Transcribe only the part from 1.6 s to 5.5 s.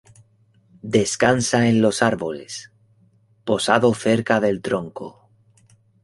en los árboles, posado cerca del tronco.